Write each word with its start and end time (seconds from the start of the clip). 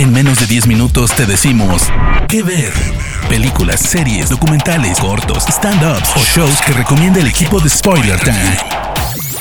En 0.00 0.14
menos 0.14 0.40
de 0.40 0.46
10 0.46 0.66
minutos 0.66 1.14
te 1.14 1.26
decimos 1.26 1.82
qué 2.26 2.42
ver. 2.42 2.72
Películas, 3.28 3.80
series, 3.80 4.30
documentales, 4.30 4.98
cortos, 4.98 5.44
stand-ups 5.46 6.16
o 6.16 6.20
shows 6.20 6.58
que 6.62 6.72
recomienda 6.72 7.20
el 7.20 7.26
equipo 7.26 7.60
de 7.60 7.68
Spoiler 7.68 8.18
Time. 8.18 8.56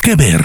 ¿Qué 0.03 0.17
ver? 0.17 0.43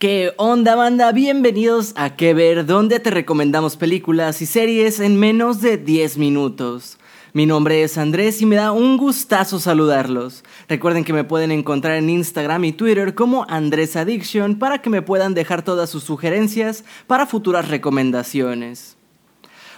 ¿Qué 0.00 0.34
onda 0.36 0.74
banda? 0.74 1.12
Bienvenidos 1.12 1.92
a 1.94 2.16
¿Qué 2.16 2.34
ver? 2.34 2.66
Donde 2.66 2.98
te 2.98 3.12
recomendamos 3.12 3.76
películas 3.76 4.42
y 4.42 4.46
series 4.46 4.98
en 4.98 5.16
menos 5.16 5.60
de 5.60 5.76
10 5.76 6.18
minutos. 6.18 6.98
Mi 7.32 7.46
nombre 7.46 7.84
es 7.84 7.98
Andrés 7.98 8.42
y 8.42 8.46
me 8.46 8.56
da 8.56 8.72
un 8.72 8.96
gustazo 8.96 9.60
saludarlos. 9.60 10.42
Recuerden 10.68 11.04
que 11.04 11.12
me 11.12 11.22
pueden 11.22 11.52
encontrar 11.52 11.98
en 11.98 12.10
Instagram 12.10 12.64
y 12.64 12.72
Twitter 12.72 13.14
como 13.14 13.46
Andrés 13.48 13.94
Addiction 13.94 14.58
para 14.58 14.82
que 14.82 14.90
me 14.90 15.02
puedan 15.02 15.34
dejar 15.34 15.62
todas 15.62 15.88
sus 15.88 16.02
sugerencias 16.02 16.84
para 17.06 17.26
futuras 17.26 17.68
recomendaciones. 17.68 18.96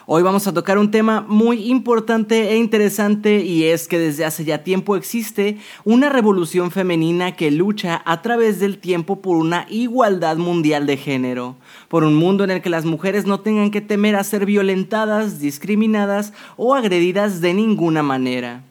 Hoy 0.06 0.22
vamos 0.22 0.46
a 0.46 0.52
tocar 0.52 0.76
un 0.76 0.90
tema 0.90 1.24
muy 1.26 1.70
importante 1.70 2.50
e 2.50 2.58
interesante 2.58 3.42
y 3.42 3.64
es 3.64 3.88
que 3.88 3.98
desde 3.98 4.26
hace 4.26 4.44
ya 4.44 4.62
tiempo 4.62 4.96
existe 4.96 5.56
una 5.82 6.10
revolución 6.10 6.70
femenina 6.70 7.36
que 7.36 7.50
lucha 7.50 8.02
a 8.04 8.20
través 8.20 8.60
del 8.60 8.76
tiempo 8.76 9.22
por 9.22 9.38
una 9.38 9.64
igualdad 9.70 10.36
mundial 10.36 10.86
de 10.86 10.98
género, 10.98 11.56
por 11.88 12.04
un 12.04 12.16
mundo 12.16 12.44
en 12.44 12.50
el 12.50 12.60
que 12.60 12.68
las 12.68 12.84
mujeres 12.84 13.24
no 13.24 13.40
tengan 13.40 13.70
que 13.70 13.80
temer 13.80 14.16
a 14.16 14.24
ser 14.24 14.44
violentadas, 14.44 15.40
discriminadas 15.40 16.34
o 16.58 16.74
agredidas 16.74 17.40
de 17.40 17.54
ninguna 17.54 18.02
manera. 18.02 18.62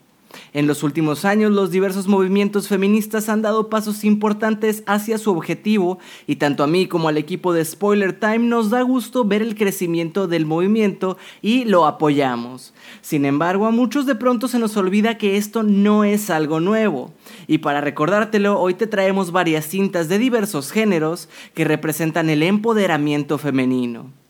En 0.54 0.68
los 0.68 0.84
últimos 0.84 1.26
años, 1.26 1.52
los 1.52 1.72
diversos 1.72 2.08
movimientos 2.08 2.68
feministas 2.68 3.30
han 3.30 3.42
dado 3.42 3.70
pasos 3.70 4.04
importantes 4.04 4.84
hacia 4.86 5.18
su 5.18 5.32
objetivo 5.32 6.00
y 6.28 6.38
tanto 6.38 6.64
a 6.64 6.68
mí 6.68 6.88
como 6.88 7.08
al 7.08 7.18
equipo 7.18 7.54
de 7.54 7.66
Spoiler 7.66 8.14
Time 8.20 8.40
nos 8.40 8.70
da 8.70 8.82
gusto 8.82 9.26
ver 9.26 9.42
el 9.42 9.56
crecimiento 9.56 10.28
del 10.28 10.46
movimiento 10.46 11.18
y 11.42 11.66
lo 11.66 11.86
apoyamos. 11.86 12.74
Sin 13.02 13.26
embargo, 13.26 13.66
a 13.66 13.72
muchos 13.72 14.06
de 14.06 14.16
pronto 14.16 14.48
se 14.48 14.60
nos 14.60 14.78
olvida 14.78 15.18
que 15.18 15.38
esto 15.38 15.64
no 15.64 16.04
es 16.04 16.30
algo 16.30 16.60
nuevo. 16.60 17.14
Y 17.48 17.60
para 17.60 17.82
recordártelo, 17.82 18.60
hoy 18.60 18.74
te 18.74 18.88
traemos 18.88 19.32
varias 19.32 19.66
cintas 19.66 20.10
de 20.10 20.18
diversos 20.18 20.72
géneros 20.72 21.30
que 21.54 21.66
representan 21.66 22.30
el 22.30 22.44
empoderamiento 22.44 23.38
femenino. 23.38 24.23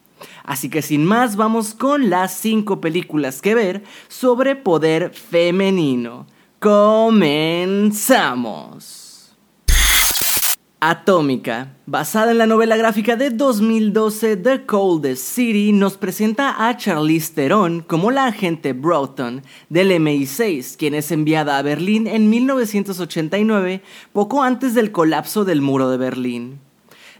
Así 0.43 0.69
que 0.69 0.81
sin 0.81 1.05
más, 1.05 1.35
vamos 1.35 1.73
con 1.73 2.09
las 2.09 2.33
5 2.35 2.81
películas 2.81 3.41
que 3.41 3.55
ver 3.55 3.83
sobre 4.07 4.55
poder 4.55 5.13
femenino. 5.13 6.27
Comenzamos. 6.59 7.83
Atómica, 10.85 11.77
basada 11.85 12.31
en 12.31 12.37
la 12.37 12.45
novela 12.45 12.75
gráfica 12.75 13.15
de 13.15 13.29
2012 13.29 14.35
The 14.35 14.65
Coldest 14.65 15.23
City, 15.23 15.71
nos 15.71 15.95
presenta 15.95 16.67
a 16.67 16.75
Charlize 16.75 17.33
Theron 17.33 17.79
como 17.79 18.11
la 18.11 18.25
agente 18.25 18.73
Broughton 18.73 19.43
del 19.69 19.91
MI6, 19.91 20.75
quien 20.75 20.93
es 20.93 21.09
enviada 21.13 21.57
a 21.57 21.61
Berlín 21.61 22.05
en 22.05 22.29
1989, 22.29 23.81
poco 24.11 24.43
antes 24.43 24.73
del 24.73 24.91
colapso 24.91 25.45
del 25.45 25.61
muro 25.61 25.89
de 25.89 25.95
Berlín. 25.95 26.59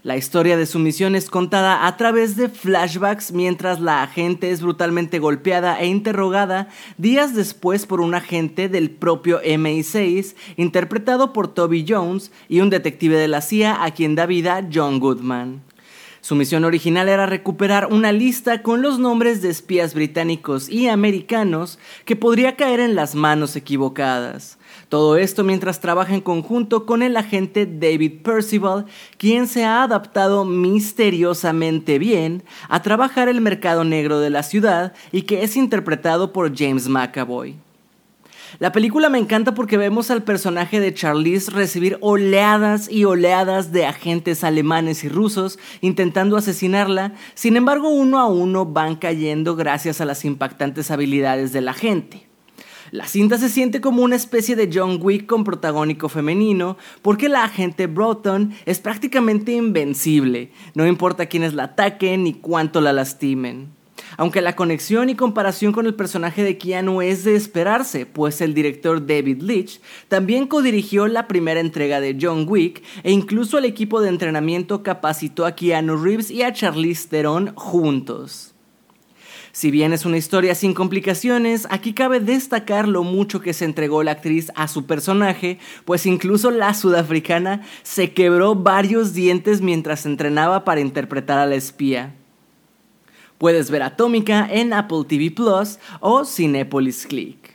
La 0.04 0.18
historia 0.18 0.58
de 0.58 0.66
su 0.66 0.78
misión 0.78 1.14
es 1.14 1.30
contada 1.30 1.86
a 1.86 1.96
través 1.96 2.36
de 2.36 2.50
flashbacks 2.50 3.32
mientras 3.32 3.80
la 3.80 4.02
agente 4.02 4.50
es 4.50 4.60
brutalmente 4.60 5.18
golpeada 5.18 5.80
e 5.80 5.86
interrogada 5.86 6.68
días 6.98 7.34
después 7.34 7.86
por 7.86 8.02
un 8.02 8.14
agente 8.14 8.68
del 8.68 8.90
propio 8.90 9.40
MI6 9.40 10.34
interpretado 10.58 11.32
por 11.32 11.48
Toby 11.48 11.86
Jones 11.88 12.32
y 12.50 12.60
un 12.60 12.68
detective 12.68 13.16
de 13.16 13.28
la 13.28 13.40
CIA 13.40 13.82
a 13.82 13.92
quien 13.92 14.14
da 14.14 14.26
vida 14.26 14.68
John 14.70 15.00
Goodman. 15.00 15.62
Su 16.20 16.34
misión 16.34 16.66
original 16.66 17.08
era 17.08 17.24
recuperar 17.24 17.88
una 17.90 18.12
lista 18.12 18.62
con 18.62 18.82
los 18.82 18.98
nombres 18.98 19.40
de 19.40 19.48
espías 19.48 19.94
británicos 19.94 20.68
y 20.68 20.88
americanos 20.88 21.78
que 22.04 22.14
podría 22.14 22.56
caer 22.56 22.80
en 22.80 22.94
las 22.94 23.14
manos 23.14 23.56
equivocadas. 23.56 24.58
Todo 24.94 25.16
esto 25.16 25.42
mientras 25.42 25.80
trabaja 25.80 26.14
en 26.14 26.20
conjunto 26.20 26.86
con 26.86 27.02
el 27.02 27.16
agente 27.16 27.66
David 27.66 28.22
Percival, 28.22 28.86
quien 29.18 29.48
se 29.48 29.64
ha 29.64 29.82
adaptado 29.82 30.44
misteriosamente 30.44 31.98
bien 31.98 32.44
a 32.68 32.80
trabajar 32.80 33.28
el 33.28 33.40
mercado 33.40 33.82
negro 33.82 34.20
de 34.20 34.30
la 34.30 34.44
ciudad 34.44 34.92
y 35.10 35.22
que 35.22 35.42
es 35.42 35.56
interpretado 35.56 36.32
por 36.32 36.56
James 36.56 36.86
McAvoy. 36.86 37.56
La 38.60 38.70
película 38.70 39.08
me 39.08 39.18
encanta 39.18 39.52
porque 39.52 39.78
vemos 39.78 40.12
al 40.12 40.22
personaje 40.22 40.78
de 40.78 40.94
Charlize 40.94 41.50
recibir 41.50 41.98
oleadas 42.00 42.88
y 42.88 43.04
oleadas 43.04 43.72
de 43.72 43.86
agentes 43.86 44.44
alemanes 44.44 45.02
y 45.02 45.08
rusos 45.08 45.58
intentando 45.80 46.36
asesinarla, 46.36 47.14
sin 47.34 47.56
embargo 47.56 47.88
uno 47.88 48.20
a 48.20 48.26
uno 48.26 48.64
van 48.64 48.94
cayendo 48.94 49.56
gracias 49.56 50.00
a 50.00 50.04
las 50.04 50.24
impactantes 50.24 50.92
habilidades 50.92 51.52
de 51.52 51.62
la 51.62 51.74
gente. 51.74 52.28
La 52.94 53.08
cinta 53.08 53.38
se 53.38 53.48
siente 53.48 53.80
como 53.80 54.04
una 54.04 54.14
especie 54.14 54.54
de 54.54 54.70
John 54.72 55.00
Wick 55.02 55.26
con 55.26 55.42
protagónico 55.42 56.08
femenino, 56.08 56.76
porque 57.02 57.28
la 57.28 57.42
agente 57.42 57.88
Broughton 57.88 58.54
es 58.66 58.78
prácticamente 58.78 59.50
invencible, 59.50 60.52
no 60.76 60.86
importa 60.86 61.26
quiénes 61.26 61.54
la 61.54 61.64
ataquen 61.64 62.22
ni 62.22 62.34
cuánto 62.34 62.80
la 62.80 62.92
lastimen. 62.92 63.70
Aunque 64.16 64.40
la 64.40 64.54
conexión 64.54 65.10
y 65.10 65.16
comparación 65.16 65.72
con 65.72 65.86
el 65.86 65.94
personaje 65.94 66.44
de 66.44 66.56
Keanu 66.56 67.02
es 67.02 67.24
de 67.24 67.34
esperarse, 67.34 68.06
pues 68.06 68.40
el 68.40 68.54
director 68.54 69.04
David 69.04 69.42
Leitch 69.42 69.80
también 70.06 70.46
codirigió 70.46 71.08
la 71.08 71.26
primera 71.26 71.58
entrega 71.58 71.98
de 71.98 72.16
John 72.20 72.46
Wick 72.48 72.84
e 73.02 73.10
incluso 73.10 73.58
el 73.58 73.64
equipo 73.64 74.00
de 74.02 74.10
entrenamiento 74.10 74.84
capacitó 74.84 75.46
a 75.46 75.56
Keanu 75.56 75.96
Reeves 75.96 76.30
y 76.30 76.44
a 76.44 76.52
Charlize 76.52 77.08
Theron 77.08 77.56
juntos. 77.56 78.53
Si 79.54 79.70
bien 79.70 79.92
es 79.92 80.04
una 80.04 80.16
historia 80.16 80.56
sin 80.56 80.74
complicaciones, 80.74 81.68
aquí 81.70 81.92
cabe 81.92 82.18
destacar 82.18 82.88
lo 82.88 83.04
mucho 83.04 83.40
que 83.40 83.52
se 83.52 83.64
entregó 83.64 84.02
la 84.02 84.10
actriz 84.10 84.50
a 84.56 84.66
su 84.66 84.84
personaje, 84.84 85.60
pues 85.84 86.06
incluso 86.06 86.50
la 86.50 86.74
sudafricana 86.74 87.62
se 87.84 88.12
quebró 88.12 88.56
varios 88.56 89.14
dientes 89.14 89.60
mientras 89.60 90.06
entrenaba 90.06 90.64
para 90.64 90.80
interpretar 90.80 91.38
a 91.38 91.46
la 91.46 91.54
espía. 91.54 92.16
Puedes 93.38 93.70
ver 93.70 93.84
Atómica 93.84 94.44
en 94.50 94.72
Apple 94.72 95.04
TV 95.06 95.30
Plus 95.30 95.78
o 96.00 96.24
Cinepolis 96.24 97.06
Click. 97.06 97.53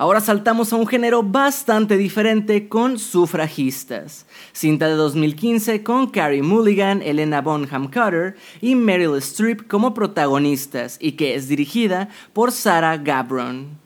Ahora 0.00 0.22
saltamos 0.22 0.72
a 0.72 0.76
un 0.76 0.86
género 0.86 1.22
bastante 1.22 1.98
diferente 1.98 2.70
con 2.70 2.98
Sufragistas, 2.98 4.24
cinta 4.52 4.88
de 4.88 4.94
2015 4.94 5.82
con 5.82 6.06
Carrie 6.06 6.42
Mulligan, 6.42 7.02
Elena 7.02 7.42
Bonham 7.42 7.86
Carter 7.86 8.34
y 8.62 8.76
Meryl 8.76 9.18
Streep 9.18 9.68
como 9.68 9.92
protagonistas 9.92 10.96
y 11.02 11.12
que 11.12 11.34
es 11.34 11.48
dirigida 11.48 12.08
por 12.32 12.50
Sarah 12.50 12.96
Gabron. 12.96 13.78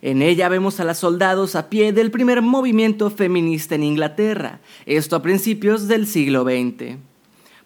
En 0.00 0.22
ella 0.22 0.48
vemos 0.48 0.78
a 0.78 0.84
las 0.84 0.98
soldados 0.98 1.56
a 1.56 1.68
pie 1.68 1.92
del 1.92 2.12
primer 2.12 2.40
movimiento 2.40 3.10
feminista 3.10 3.74
en 3.74 3.82
Inglaterra, 3.82 4.60
esto 4.86 5.16
a 5.16 5.22
principios 5.22 5.88
del 5.88 6.06
siglo 6.06 6.44
XX 6.44 6.98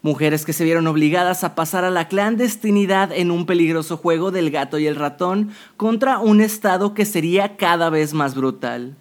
mujeres 0.07 0.45
que 0.45 0.53
se 0.53 0.65
vieron 0.65 0.87
obligadas 0.87 1.43
a 1.43 1.57
pasar 1.57 1.85
a 1.85 1.91
la 1.91 2.07
clandestinidad 2.07 3.11
en 3.13 3.33
un 3.33 3.45
peligroso 3.45 3.97
juego 3.97 4.31
del 4.31 4.51
gato 4.51 4.79
y 4.79 4.87
el 4.87 4.95
ratón 4.95 5.51
contra 5.77 6.21
un 6.21 6.41
Estado 6.41 6.95
que 6.95 7.05
sería 7.05 7.57
cada 7.57 7.91
vez 7.91 8.15
más 8.15 8.37
brutal. 8.37 8.97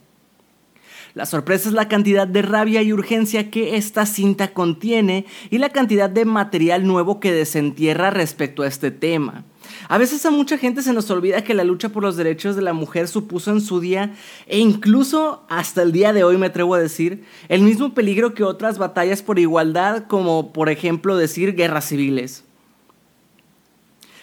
La 1.13 1.27
sorpresa 1.27 1.69
es 1.69 1.75
la 1.75 1.87
cantidad 1.87 2.27
de 2.27 2.41
rabia 2.41 2.81
y 2.81 2.91
urgencia 2.91 3.51
que 3.51 3.77
esta 3.77 4.05
cinta 4.05 4.49
contiene 4.53 5.25
y 5.49 5.59
la 5.59 5.69
cantidad 5.69 6.09
de 6.09 6.25
material 6.25 6.85
nuevo 6.85 7.19
que 7.19 7.31
desentierra 7.31 8.09
respecto 8.09 8.63
a 8.63 8.67
este 8.67 8.89
tema. 8.91 9.45
A 9.87 9.97
veces 9.97 10.25
a 10.25 10.31
mucha 10.31 10.57
gente 10.57 10.81
se 10.81 10.93
nos 10.93 11.09
olvida 11.09 11.43
que 11.43 11.53
la 11.53 11.63
lucha 11.63 11.89
por 11.89 12.03
los 12.03 12.15
derechos 12.15 12.55
de 12.55 12.61
la 12.61 12.73
mujer 12.73 13.07
supuso 13.07 13.51
en 13.51 13.61
su 13.61 13.79
día, 13.79 14.15
e 14.47 14.59
incluso 14.59 15.45
hasta 15.49 15.81
el 15.81 15.91
día 15.91 16.13
de 16.13 16.23
hoy 16.23 16.37
me 16.37 16.47
atrevo 16.47 16.75
a 16.75 16.79
decir, 16.79 17.23
el 17.49 17.61
mismo 17.61 17.93
peligro 17.93 18.33
que 18.33 18.43
otras 18.43 18.77
batallas 18.77 19.21
por 19.21 19.39
igualdad, 19.39 20.07
como 20.07 20.53
por 20.53 20.69
ejemplo 20.69 21.17
decir 21.17 21.55
guerras 21.55 21.85
civiles. 21.85 22.43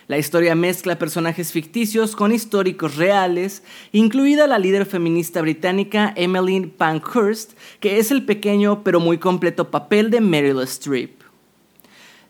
La 0.09 0.19
historia 0.19 0.55
mezcla 0.55 0.99
personajes 0.99 1.53
ficticios 1.53 2.17
con 2.17 2.33
históricos 2.33 2.97
reales, 2.97 3.63
incluida 3.93 4.47
la 4.47 4.59
líder 4.59 4.85
feminista 4.85 5.41
británica 5.41 6.13
Emmeline 6.17 6.69
Pankhurst, 6.69 7.53
que 7.79 7.99
es 7.99 8.11
el 8.11 8.25
pequeño 8.25 8.83
pero 8.83 9.01
muy 9.01 9.19
completo 9.19 9.71
papel 9.71 10.11
de 10.11 10.21
Meryl 10.21 10.61
Streep. 10.63 11.22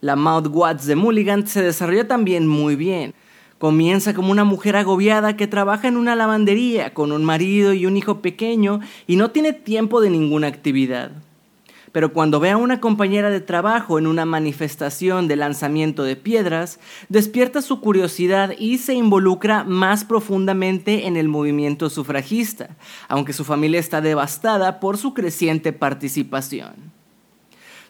La 0.03 0.17
Maud 0.17 0.49
Watts 0.49 0.87
de 0.87 0.97
Mulligan 0.97 1.47
se 1.47 1.63
desarrolla 1.63 2.09
también 2.09 2.49
muy 2.49 2.75
bien. 2.75 3.15
Comienza 3.59 4.15
como 4.15 4.33
una 4.33 4.43
mujer 4.43 4.75
agobiada 4.75 5.37
que 5.37 5.47
trabaja 5.47 5.87
en 5.87 5.97
una 5.97 6.17
lavandería 6.17 6.93
con 6.93 7.13
un 7.13 7.25
marido 7.25 7.73
y 7.73 7.87
un 7.87 7.97
hijo 7.97 8.21
pequeño 8.21 8.81
y 9.07 9.15
no 9.15 9.31
tiene 9.31 9.53
tiempo 9.53 10.01
de 10.01 10.11
ninguna 10.11 10.49
actividad. 10.49 11.13
Pero 11.93 12.13
cuando 12.13 12.41
ve 12.41 12.51
a 12.51 12.57
una 12.57 12.81
compañera 12.81 13.31
de 13.31 13.41
trabajo 13.41 13.97
en 13.97 14.09
una 14.09 14.25
manifestación 14.25 15.29
de 15.29 15.37
lanzamiento 15.37 16.03
de 16.03 16.17
piedras, 16.17 16.81
despierta 17.09 17.63
su 17.63 17.81
curiosidad 17.81 18.55
y 18.59 18.79
se 18.79 18.95
involucra 18.95 19.63
más 19.63 20.05
profundamente 20.05 21.07
en 21.07 21.17
el 21.17 21.29
movimiento 21.29 21.89
sufragista, 21.91 22.71
aunque 23.07 23.33
su 23.33 23.45
familia 23.45 23.79
está 23.79 24.01
devastada 24.01 24.81
por 24.81 24.99
su 24.99 25.15
creciente 25.15 25.73
participación. 25.73 27.02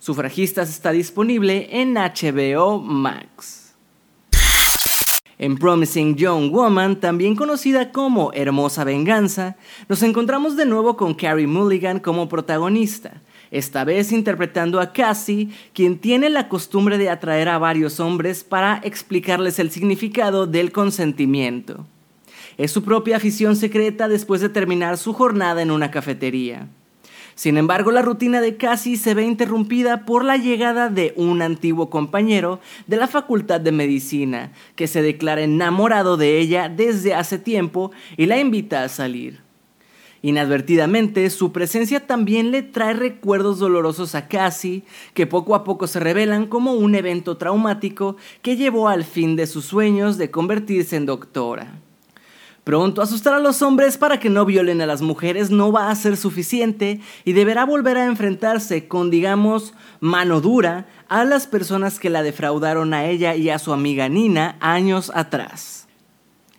Sufragistas 0.03 0.69
está 0.69 0.91
disponible 0.91 1.69
en 1.71 1.95
HBO 1.95 2.81
Max. 2.81 3.77
En 5.39 5.57
Promising 5.57 6.17
Young 6.17 6.51
Woman, 6.51 6.99
también 6.99 7.37
conocida 7.37 7.93
como 7.93 8.33
Hermosa 8.33 8.83
Venganza, 8.83 9.55
nos 9.89 10.03
encontramos 10.03 10.57
de 10.57 10.67
nuevo 10.67 10.97
con 10.97 11.15
Carrie 11.15 11.47
Mulligan 11.47 12.01
como 12.01 12.29
protagonista, 12.29 13.23
esta 13.53 13.85
vez 13.85 14.11
interpretando 14.11 14.81
a 14.81 14.93
Cassie, 14.93 15.51
quien 15.73 16.01
tiene 16.01 16.31
la 16.31 16.49
costumbre 16.49 16.99
de 16.99 17.09
atraer 17.09 17.49
a 17.49 17.59
varios 17.59 18.01
hombres 18.01 18.43
para 18.43 18.81
explicarles 18.83 19.61
el 19.61 19.71
significado 19.71 20.49
del 20.49 20.73
consentimiento. 20.73 21.87
Es 22.59 22.73
su 22.73 22.83
propia 22.83 23.19
afición 23.19 23.55
secreta 23.55 24.09
después 24.09 24.41
de 24.41 24.49
terminar 24.49 24.99
su 24.99 25.13
jornada 25.13 25.63
en 25.63 25.71
una 25.71 25.93
cafetería. 25.93 26.67
Sin 27.35 27.57
embargo, 27.57 27.91
la 27.91 28.03
rutina 28.03 28.41
de 28.41 28.57
Cassie 28.57 28.97
se 28.97 29.15
ve 29.15 29.25
interrumpida 29.25 30.05
por 30.05 30.25
la 30.25 30.37
llegada 30.37 30.89
de 30.89 31.15
un 31.17 31.43
antiguo 31.43 31.91
compañero 31.91 32.61
de 32.87 32.97
la 32.97 33.09
Facultad 33.09 33.61
de 33.61 33.73
Medicina, 33.73 34.53
que 34.77 34.87
se 34.87 35.03
declara 35.03 35.43
enamorado 35.43 36.17
de 36.17 36.39
ella 36.39 36.69
desde 36.69 37.15
hace 37.15 37.39
tiempo 37.39 37.91
y 38.17 38.27
la 38.27 38.39
invita 38.39 38.83
a 38.83 38.89
salir. 38.89 39.41
Inadvertidamente, 40.25 41.29
su 41.31 41.51
presencia 41.51 42.07
también 42.07 42.53
le 42.53 42.63
trae 42.63 42.95
recuerdos 42.95 43.59
dolorosos 43.59 44.15
a 44.15 44.29
Cassie, 44.29 44.85
que 45.15 45.27
poco 45.27 45.57
a 45.57 45.65
poco 45.65 45.89
se 45.89 45.99
revelan 45.99 46.47
como 46.47 46.75
un 46.75 46.95
evento 46.95 47.37
traumático 47.39 48.17
que 48.41 48.57
llevó 48.57 48.89
al 48.89 49.03
fin 49.03 49.35
de 49.35 49.49
sus 49.49 49.65
sueños 49.65 50.19
de 50.19 50.31
convertirse 50.31 50.95
en 50.95 51.07
doctora. 51.07 51.81
Pronto 52.65 53.03
asustar 53.03 53.35
a 53.35 53.41
los 53.41 53.61
hombres 53.61 53.99
para 53.99 54.21
que 54.21 54.31
no 54.31 54.45
violen 54.45 54.81
a 54.81 54.87
las 54.87 55.03
mujeres 55.03 55.51
no 55.51 55.73
va 55.73 55.91
a 55.91 55.95
ser 55.97 56.17
suficiente 56.17 57.01
y 57.25 57.33
deberá 57.33 57.65
volver 57.65 57.97
a 57.97 58.07
enfrentarse 58.07 58.87
con, 58.87 59.11
digamos, 59.11 59.75
mano 59.99 60.41
dura 60.41 60.87
a 61.09 61.25
las 61.25 61.49
personas 61.49 61.99
que 61.99 62.09
la 62.09 62.23
defraudaron 62.23 62.95
a 62.95 63.07
ella 63.07 63.35
y 63.35 63.51
a 63.51 63.59
su 63.59 63.73
amiga 63.73 64.09
Nina 64.09 64.59
años 64.61 65.11
atrás. 65.13 65.89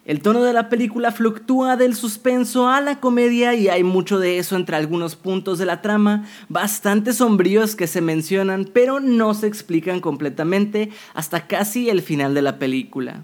El 0.06 0.22
tono 0.22 0.44
de 0.44 0.52
la 0.52 0.68
película 0.68 1.14
fluctúa 1.14 1.78
del 1.78 1.96
suspenso 1.96 2.68
a 2.68 2.82
la 2.82 3.00
comedia 3.00 3.54
y 3.54 3.70
hay 3.70 3.86
mucho 3.86 4.20
de 4.20 4.40
eso 4.40 4.58
entre 4.58 4.76
algunos 4.76 5.16
puntos 5.16 5.58
de 5.58 5.66
la 5.66 5.82
trama, 5.82 6.26
bastante 6.50 7.14
sombríos 7.14 7.78
que 7.78 7.88
se 7.88 8.02
mencionan 8.02 8.66
pero 8.66 9.00
no 9.00 9.34
se 9.34 9.48
explican 9.48 10.02
completamente 10.02 10.90
hasta 11.14 11.48
casi 11.48 11.90
el 11.90 12.02
final 12.02 12.34
de 12.34 12.42
la 12.42 12.60
película. 12.60 13.24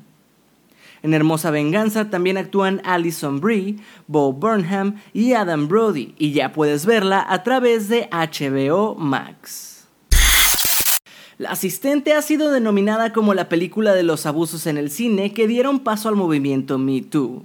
En 1.01 1.13
Hermosa 1.13 1.51
Venganza 1.51 2.09
también 2.09 2.37
actúan 2.37 2.81
Alison 2.83 3.39
Brie, 3.39 3.77
Bo 4.07 4.33
Burnham 4.33 4.95
y 5.13 5.33
Adam 5.33 5.67
Brody, 5.67 6.13
y 6.17 6.31
ya 6.31 6.51
puedes 6.51 6.85
verla 6.85 7.25
a 7.27 7.43
través 7.43 7.89
de 7.89 8.09
HBO 8.11 8.95
Max. 8.95 9.87
La 11.37 11.51
asistente 11.51 12.13
ha 12.13 12.21
sido 12.21 12.51
denominada 12.51 13.13
como 13.13 13.33
la 13.33 13.47
película 13.47 13.93
de 13.93 14.03
los 14.03 14.25
abusos 14.25 14.67
en 14.67 14.77
el 14.77 14.91
cine 14.91 15.33
que 15.33 15.47
dieron 15.47 15.79
paso 15.79 16.09
al 16.09 16.17
movimiento 16.17 16.77
Me 16.77 17.01
Too. 17.01 17.43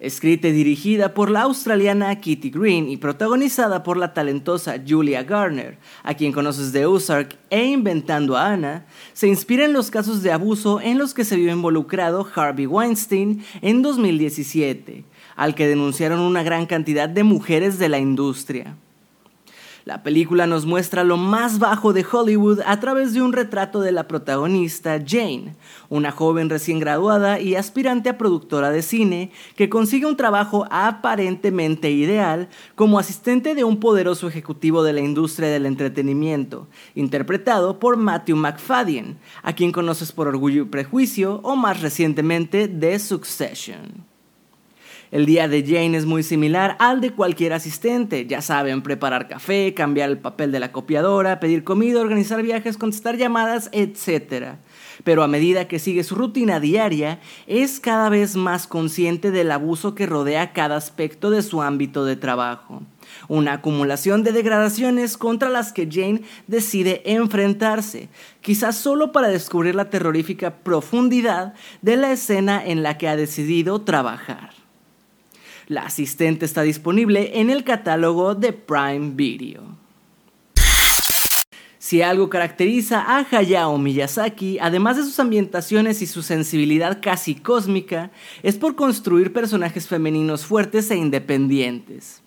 Escrita 0.00 0.46
y 0.46 0.52
dirigida 0.52 1.12
por 1.12 1.28
la 1.28 1.42
australiana 1.42 2.14
Kitty 2.20 2.50
Green 2.50 2.88
y 2.88 2.98
protagonizada 2.98 3.82
por 3.82 3.96
la 3.96 4.14
talentosa 4.14 4.76
Julia 4.86 5.24
Garner, 5.24 5.76
a 6.04 6.14
quien 6.14 6.30
conoces 6.30 6.72
de 6.72 6.86
Ozark 6.86 7.36
e 7.50 7.64
Inventando 7.64 8.36
a 8.36 8.52
Anna, 8.52 8.86
se 9.12 9.26
inspira 9.26 9.64
en 9.64 9.72
los 9.72 9.90
casos 9.90 10.22
de 10.22 10.30
abuso 10.30 10.80
en 10.80 10.98
los 10.98 11.14
que 11.14 11.24
se 11.24 11.34
vio 11.34 11.50
involucrado 11.50 12.28
Harvey 12.32 12.66
Weinstein 12.66 13.44
en 13.60 13.82
2017, 13.82 15.04
al 15.34 15.56
que 15.56 15.66
denunciaron 15.66 16.20
una 16.20 16.44
gran 16.44 16.66
cantidad 16.66 17.08
de 17.08 17.24
mujeres 17.24 17.80
de 17.80 17.88
la 17.88 17.98
industria. 17.98 18.76
La 19.88 20.02
película 20.02 20.46
nos 20.46 20.66
muestra 20.66 21.02
lo 21.02 21.16
más 21.16 21.58
bajo 21.58 21.94
de 21.94 22.04
Hollywood 22.04 22.60
a 22.66 22.78
través 22.78 23.14
de 23.14 23.22
un 23.22 23.32
retrato 23.32 23.80
de 23.80 23.90
la 23.90 24.06
protagonista 24.06 25.02
Jane, 25.02 25.56
una 25.88 26.10
joven 26.10 26.50
recién 26.50 26.78
graduada 26.78 27.40
y 27.40 27.54
aspirante 27.54 28.10
a 28.10 28.18
productora 28.18 28.70
de 28.70 28.82
cine 28.82 29.30
que 29.56 29.70
consigue 29.70 30.04
un 30.04 30.18
trabajo 30.18 30.66
aparentemente 30.70 31.90
ideal 31.90 32.50
como 32.74 32.98
asistente 32.98 33.54
de 33.54 33.64
un 33.64 33.80
poderoso 33.80 34.28
ejecutivo 34.28 34.82
de 34.82 34.92
la 34.92 35.00
industria 35.00 35.48
del 35.48 35.64
entretenimiento, 35.64 36.66
interpretado 36.94 37.78
por 37.78 37.96
Matthew 37.96 38.36
McFadden, 38.36 39.16
a 39.42 39.54
quien 39.54 39.72
conoces 39.72 40.12
por 40.12 40.28
Orgullo 40.28 40.64
y 40.64 40.66
Prejuicio 40.66 41.40
o 41.42 41.56
más 41.56 41.80
recientemente 41.80 42.68
de 42.68 42.98
Succession. 42.98 44.07
El 45.10 45.24
día 45.24 45.48
de 45.48 45.62
Jane 45.62 45.96
es 45.96 46.04
muy 46.04 46.22
similar 46.22 46.76
al 46.78 47.00
de 47.00 47.12
cualquier 47.12 47.54
asistente. 47.54 48.26
Ya 48.26 48.42
saben, 48.42 48.82
preparar 48.82 49.26
café, 49.26 49.72
cambiar 49.72 50.10
el 50.10 50.18
papel 50.18 50.52
de 50.52 50.60
la 50.60 50.70
copiadora, 50.70 51.40
pedir 51.40 51.64
comida, 51.64 52.00
organizar 52.00 52.42
viajes, 52.42 52.76
contestar 52.76 53.16
llamadas, 53.16 53.70
etc. 53.72 54.56
Pero 55.04 55.22
a 55.22 55.28
medida 55.28 55.66
que 55.66 55.78
sigue 55.78 56.04
su 56.04 56.14
rutina 56.14 56.60
diaria, 56.60 57.20
es 57.46 57.80
cada 57.80 58.10
vez 58.10 58.36
más 58.36 58.66
consciente 58.66 59.30
del 59.30 59.50
abuso 59.50 59.94
que 59.94 60.04
rodea 60.04 60.52
cada 60.52 60.76
aspecto 60.76 61.30
de 61.30 61.40
su 61.40 61.62
ámbito 61.62 62.04
de 62.04 62.16
trabajo. 62.16 62.82
Una 63.28 63.54
acumulación 63.54 64.22
de 64.22 64.32
degradaciones 64.32 65.16
contra 65.16 65.48
las 65.48 65.72
que 65.72 65.88
Jane 65.90 66.20
decide 66.48 67.00
enfrentarse, 67.06 68.10
quizás 68.42 68.76
solo 68.76 69.10
para 69.12 69.28
descubrir 69.28 69.74
la 69.74 69.88
terrorífica 69.88 70.56
profundidad 70.56 71.54
de 71.80 71.96
la 71.96 72.12
escena 72.12 72.62
en 72.62 72.82
la 72.82 72.98
que 72.98 73.08
ha 73.08 73.16
decidido 73.16 73.80
trabajar. 73.80 74.67
La 75.68 75.82
asistente 75.82 76.46
está 76.46 76.62
disponible 76.62 77.38
en 77.40 77.50
el 77.50 77.62
catálogo 77.62 78.34
de 78.34 78.54
Prime 78.54 79.10
Video. 79.14 79.62
Si 81.78 82.00
algo 82.00 82.30
caracteriza 82.30 83.02
a 83.02 83.26
Hayao 83.30 83.76
Miyazaki, 83.76 84.58
además 84.60 84.96
de 84.96 85.02
sus 85.02 85.20
ambientaciones 85.20 86.00
y 86.00 86.06
su 86.06 86.22
sensibilidad 86.22 87.00
casi 87.02 87.34
cósmica, 87.34 88.10
es 88.42 88.56
por 88.56 88.76
construir 88.76 89.34
personajes 89.34 89.86
femeninos 89.86 90.46
fuertes 90.46 90.90
e 90.90 90.96
independientes. 90.96 92.22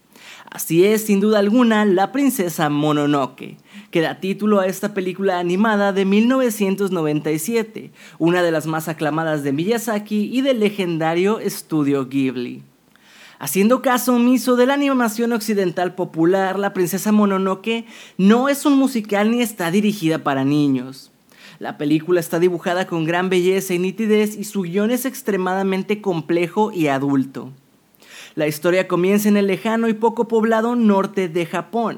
Así 0.51 0.85
es, 0.85 1.05
sin 1.05 1.19
duda 1.19 1.39
alguna, 1.39 1.83
la 1.85 2.11
princesa 2.11 2.69
Mononoke, 2.69 3.57
que 3.89 4.01
da 4.01 4.19
título 4.19 4.59
a 4.59 4.67
esta 4.67 4.93
película 4.93 5.39
animada 5.39 5.93
de 5.93 6.05
1997, 6.05 7.91
una 8.19 8.43
de 8.43 8.51
las 8.51 8.67
más 8.67 8.87
aclamadas 8.87 9.43
de 9.43 9.51
Miyazaki 9.51 10.29
y 10.31 10.41
del 10.41 10.59
legendario 10.59 11.39
estudio 11.39 12.07
Ghibli. 12.07 12.70
Haciendo 13.41 13.81
caso 13.81 14.13
omiso 14.13 14.55
de 14.55 14.67
la 14.67 14.75
animación 14.75 15.33
occidental 15.33 15.95
popular, 15.95 16.59
La 16.59 16.73
Princesa 16.73 17.11
Mononoke 17.11 17.85
no 18.19 18.49
es 18.49 18.67
un 18.67 18.77
musical 18.77 19.31
ni 19.31 19.41
está 19.41 19.71
dirigida 19.71 20.19
para 20.19 20.45
niños. 20.45 21.09
La 21.57 21.75
película 21.79 22.19
está 22.19 22.37
dibujada 22.37 22.85
con 22.85 23.03
gran 23.03 23.31
belleza 23.31 23.73
y 23.73 23.79
nitidez 23.79 24.37
y 24.37 24.43
su 24.43 24.61
guion 24.61 24.91
es 24.91 25.05
extremadamente 25.05 26.01
complejo 26.01 26.71
y 26.71 26.85
adulto. 26.85 27.49
La 28.35 28.45
historia 28.45 28.87
comienza 28.87 29.27
en 29.27 29.37
el 29.37 29.47
lejano 29.47 29.89
y 29.89 29.95
poco 29.95 30.27
poblado 30.27 30.75
norte 30.75 31.27
de 31.27 31.47
Japón. 31.47 31.97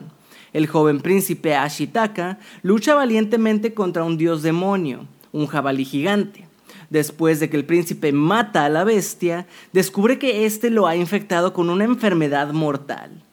El 0.53 0.65
joven 0.67 1.01
príncipe 1.01 1.57
Ashitaka 1.57 2.39
lucha 2.61 2.95
valientemente 2.95 3.73
contra 3.73 4.05
un 4.05 4.17
dios 4.17 4.43
demonio, 4.43 5.07
un 5.33 5.47
jabalí 5.47 5.83
gigante. 5.83 6.52
Después 6.93 7.39
de 7.39 7.49
que 7.49 7.57
el 7.57 7.65
príncipe 7.65 8.11
mata 8.11 8.65
a 8.65 8.69
la 8.69 8.83
bestia, 8.83 9.47
descubre 9.71 10.19
que 10.19 10.45
éste 10.45 10.69
lo 10.69 10.85
ha 10.85 10.95
infectado 10.95 11.51
con 11.51 11.71
una 11.71 11.85
enfermedad 11.85 12.53
mortal. 12.53 13.23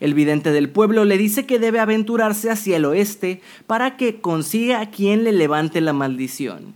El 0.00 0.14
vidente 0.14 0.50
del 0.50 0.70
pueblo 0.70 1.04
le 1.04 1.18
dice 1.18 1.44
que 1.44 1.58
debe 1.58 1.78
aventurarse 1.78 2.50
hacia 2.50 2.78
el 2.78 2.86
oeste 2.86 3.42
para 3.66 3.98
que 3.98 4.22
consiga 4.22 4.80
a 4.80 4.88
quien 4.88 5.24
le 5.24 5.32
levante 5.32 5.82
la 5.82 5.92
maldición. 5.92 6.72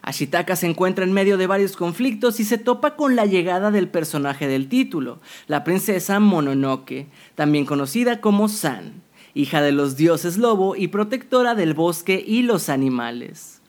Ashitaka 0.00 0.56
se 0.56 0.66
encuentra 0.66 1.04
en 1.04 1.12
medio 1.12 1.36
de 1.36 1.46
varios 1.46 1.76
conflictos 1.76 2.40
y 2.40 2.44
se 2.46 2.56
topa 2.56 2.96
con 2.96 3.16
la 3.16 3.26
llegada 3.26 3.70
del 3.70 3.88
personaje 3.88 4.48
del 4.48 4.70
título, 4.70 5.20
la 5.46 5.62
princesa 5.62 6.20
Mononoke, 6.20 7.08
también 7.34 7.66
conocida 7.66 8.22
como 8.22 8.48
San, 8.48 9.02
hija 9.34 9.60
de 9.60 9.72
los 9.72 9.98
dioses 9.98 10.38
lobo 10.38 10.74
y 10.74 10.88
protectora 10.88 11.54
del 11.54 11.74
bosque 11.74 12.24
y 12.26 12.44
los 12.44 12.70
animales. 12.70 13.60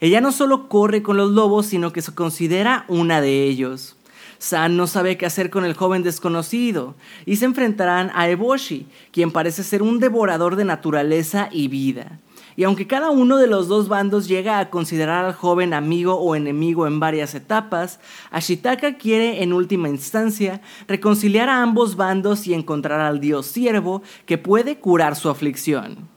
Ella 0.00 0.20
no 0.20 0.32
solo 0.32 0.68
corre 0.68 1.02
con 1.02 1.16
los 1.16 1.30
lobos, 1.30 1.66
sino 1.66 1.92
que 1.92 2.00
se 2.02 2.14
considera 2.14 2.84
una 2.88 3.20
de 3.20 3.44
ellos. 3.44 3.96
San 4.38 4.78
no 4.78 4.86
sabe 4.86 5.18
qué 5.18 5.26
hacer 5.26 5.50
con 5.50 5.66
el 5.66 5.74
joven 5.74 6.02
desconocido 6.02 6.94
y 7.26 7.36
se 7.36 7.44
enfrentarán 7.44 8.10
a 8.14 8.30
Eboshi, 8.30 8.86
quien 9.12 9.30
parece 9.30 9.62
ser 9.62 9.82
un 9.82 9.98
devorador 9.98 10.56
de 10.56 10.64
naturaleza 10.64 11.50
y 11.52 11.68
vida. 11.68 12.18
Y 12.56 12.64
aunque 12.64 12.86
cada 12.86 13.10
uno 13.10 13.36
de 13.36 13.46
los 13.46 13.68
dos 13.68 13.88
bandos 13.88 14.26
llega 14.26 14.58
a 14.58 14.70
considerar 14.70 15.26
al 15.26 15.34
joven 15.34 15.74
amigo 15.74 16.14
o 16.14 16.34
enemigo 16.34 16.86
en 16.86 16.98
varias 16.98 17.34
etapas, 17.34 18.00
Ashitaka 18.30 18.96
quiere 18.96 19.42
en 19.42 19.52
última 19.52 19.90
instancia 19.90 20.62
reconciliar 20.88 21.50
a 21.50 21.62
ambos 21.62 21.96
bandos 21.96 22.46
y 22.46 22.54
encontrar 22.54 23.00
al 23.00 23.20
dios 23.20 23.46
siervo 23.46 24.02
que 24.24 24.38
puede 24.38 24.78
curar 24.78 25.16
su 25.16 25.28
aflicción. 25.28 26.08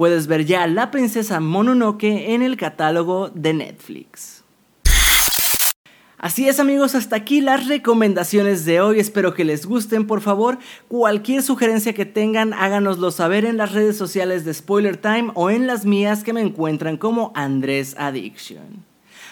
Puedes 0.00 0.28
ver 0.28 0.46
ya 0.46 0.66
La 0.66 0.90
Princesa 0.90 1.40
Mononoke 1.40 2.32
en 2.32 2.40
el 2.40 2.56
catálogo 2.56 3.28
de 3.34 3.52
Netflix. 3.52 4.44
Así 6.16 6.48
es 6.48 6.58
amigos, 6.58 6.94
hasta 6.94 7.16
aquí 7.16 7.42
las 7.42 7.66
recomendaciones 7.66 8.64
de 8.64 8.80
hoy. 8.80 8.98
Espero 8.98 9.34
que 9.34 9.44
les 9.44 9.66
gusten. 9.66 10.06
Por 10.06 10.22
favor, 10.22 10.58
cualquier 10.88 11.42
sugerencia 11.42 11.92
que 11.92 12.06
tengan, 12.06 12.54
háganoslo 12.54 13.10
saber 13.10 13.44
en 13.44 13.58
las 13.58 13.72
redes 13.72 13.98
sociales 13.98 14.46
de 14.46 14.54
Spoiler 14.54 14.96
Time 14.96 15.32
o 15.34 15.50
en 15.50 15.66
las 15.66 15.84
mías 15.84 16.24
que 16.24 16.32
me 16.32 16.40
encuentran 16.40 16.96
como 16.96 17.30
Andrés 17.34 17.94
Addiction. 17.98 18.86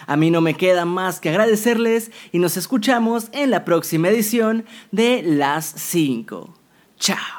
A 0.05 0.17
mí 0.17 0.29
no 0.29 0.39
me 0.39 0.53
queda 0.53 0.85
más 0.85 1.19
que 1.19 1.29
agradecerles 1.29 2.11
y 2.31 2.37
nos 2.37 2.57
escuchamos 2.57 3.29
en 3.31 3.49
la 3.49 3.65
próxima 3.65 4.09
edición 4.09 4.65
de 4.91 5.23
Las 5.23 5.65
5. 5.65 6.53
Chao. 6.99 7.38